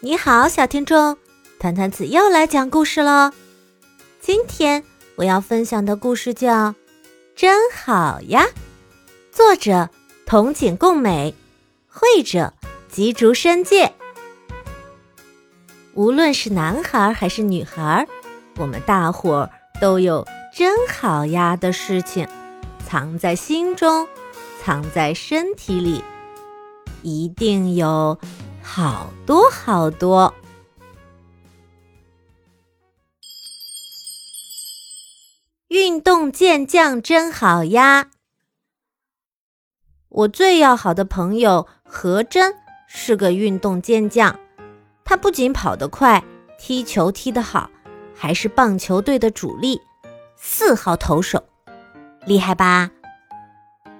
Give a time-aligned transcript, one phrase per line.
[0.00, 1.16] 你好，小听众，
[1.58, 3.32] 团团子又来讲故事喽。
[4.20, 4.84] 今天
[5.16, 6.68] 我要分享的故事叫
[7.34, 8.44] 《真好呀》，
[9.32, 9.90] 作者
[10.24, 11.34] 童景共美，
[11.88, 12.54] 绘者
[12.88, 13.92] 吉竹伸介。
[15.94, 18.06] 无论是男孩还是女孩，
[18.56, 20.24] 我们大伙儿都有
[20.54, 22.28] 真好呀的事情，
[22.86, 24.06] 藏在心中，
[24.62, 26.04] 藏在身体里，
[27.02, 28.16] 一定有。
[28.78, 30.32] 好多好多！
[35.66, 38.10] 运动健将真好呀！
[40.10, 42.54] 我最要好的朋友何真
[42.86, 44.38] 是个运动健将，
[45.04, 46.22] 他不仅跑得快，
[46.56, 47.68] 踢球踢得好，
[48.14, 49.80] 还是棒球队的主力，
[50.36, 51.42] 四号投手，
[52.24, 52.92] 厉害吧？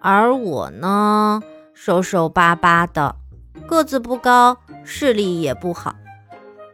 [0.00, 1.42] 而我呢，
[1.74, 3.16] 瘦瘦巴巴的。
[3.66, 5.94] 个子不高，视力也不好。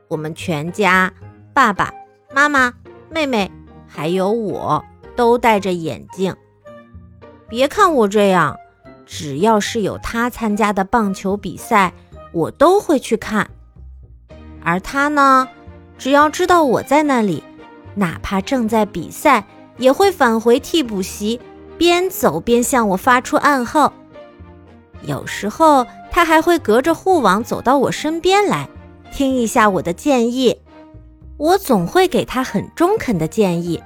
[0.08, 1.12] 我们全家，
[1.52, 1.92] 爸爸
[2.32, 2.72] 妈妈、
[3.10, 3.50] 妹妹，
[3.86, 6.34] 还有我都戴着眼镜。
[7.48, 8.56] 别看我这样，
[9.04, 11.92] 只要是有他参加的棒球比赛，
[12.32, 13.50] 我都会去看。
[14.62, 15.48] 而他呢，
[15.98, 17.42] 只要知道我在那里，
[17.94, 19.46] 哪怕正在比赛，
[19.76, 21.40] 也会返回替补席，
[21.76, 23.92] 边走边向我发出暗号。
[25.02, 25.86] 有时候。
[26.16, 28.70] 他还会隔着护网走到我身边来，
[29.12, 30.58] 听一下我的建议。
[31.36, 33.82] 我总会给他很中肯的建议，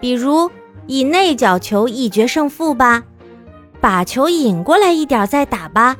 [0.00, 0.50] 比如
[0.86, 3.02] 以内角球一决胜负吧，
[3.78, 5.98] 把球引过来一点再打吧，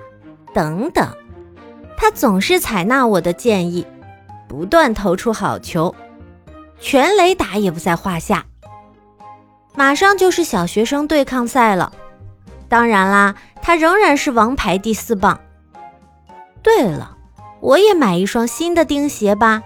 [0.55, 1.07] 等等。
[1.95, 3.87] 他总是采纳我的建议，
[4.49, 5.95] 不断投出好球，
[6.81, 8.47] 全垒打也不在话下。
[9.75, 11.93] 马上就是小学生对抗赛了，
[12.67, 15.39] 当然啦，他仍然是王牌第四棒。
[16.63, 17.17] 对了，
[17.61, 19.63] 我也买一双新的钉鞋吧。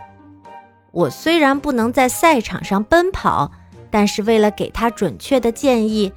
[0.93, 3.51] 我虽然不能在赛场上奔跑，
[3.91, 6.13] 但是为了给他准确的建议，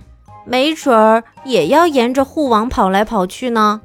[0.45, 3.81] 没准儿也要沿着护网跑来跑去呢。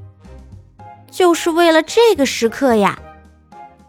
[1.10, 2.98] 就是为了这个时刻呀，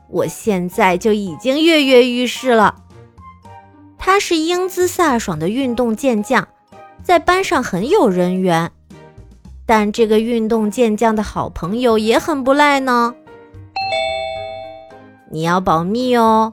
[0.09, 2.75] 我现在就已经跃跃欲试了。
[3.97, 6.47] 他是英姿飒爽的运动健将，
[7.01, 8.71] 在班上很有人缘。
[9.65, 13.15] 但这个运动健将的好朋友也很不赖呢，
[15.31, 16.51] 你要保密哦。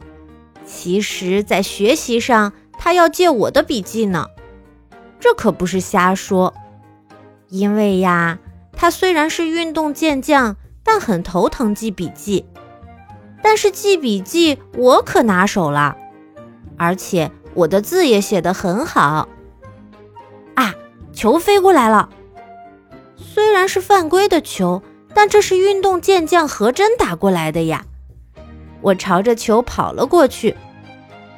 [0.64, 4.28] 其实，在学习上，他要借我的笔记呢，
[5.18, 6.54] 这可不是瞎说。
[7.48, 8.38] 因为呀，
[8.72, 10.54] 他虽然是运动健将，
[10.84, 12.46] 但很头疼记笔记。
[13.42, 15.96] 但是记笔记我可拿手了，
[16.76, 19.28] 而且我的字也写得很好。
[20.54, 20.74] 啊，
[21.12, 22.08] 球飞过来了。
[23.22, 24.82] 虽然是犯规的球，
[25.14, 27.84] 但这是运动健将何真打过来的呀！
[28.80, 30.56] 我朝着球跑了过去，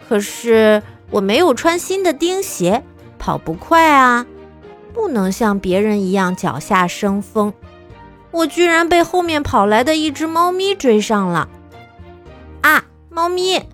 [0.09, 2.83] 可是我没有穿新的钉鞋，
[3.19, 4.25] 跑不快啊，
[4.95, 7.53] 不能像别人一样脚下生风。
[8.31, 11.49] 我居然被后面跑来的一只猫咪追上了！
[12.63, 13.67] 啊，猫咪！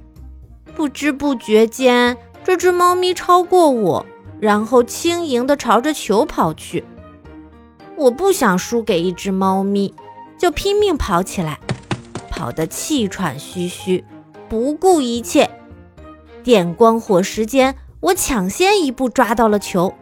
[0.75, 4.07] 不知不觉间，这只猫咪超过我，
[4.41, 6.85] 然后轻盈地朝着球跑去。
[7.99, 9.93] 我不想输给一只猫咪，
[10.39, 11.59] 就拼命跑起来，
[12.31, 14.05] 跑得气喘吁吁，
[14.49, 15.51] 不顾一切。
[16.45, 19.93] 电光火石间，我抢先一步抓到了球。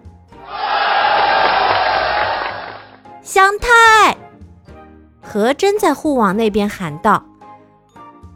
[3.22, 4.18] 香太，
[5.22, 7.24] 何真在护网那边喊道：“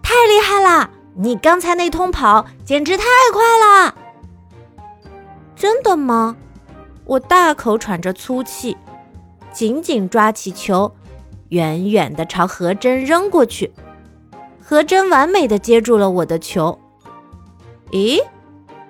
[0.03, 0.88] 太厉害了！
[1.16, 3.94] 你刚才那通跑简直太快了！”
[5.54, 6.37] 真的吗？
[7.04, 8.75] 我大口喘着粗气。
[9.52, 10.92] 紧紧抓起球，
[11.48, 13.72] 远远地朝何真扔过去。
[14.62, 16.78] 何真完美的接住了我的球。
[17.90, 18.22] 咦，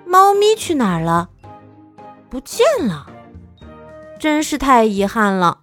[0.05, 1.29] 猫咪去哪儿了？
[2.29, 3.07] 不见了，
[4.19, 5.59] 真是太遗憾了。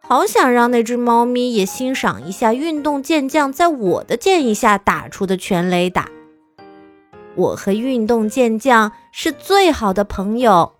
[0.00, 6.08] 好想让那只猫咪也欣赏一下运动健将在我的建议下打出的全垒打。
[7.34, 10.72] 我和运动健将是最好的朋友，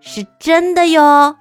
[0.00, 1.36] 是真的哟。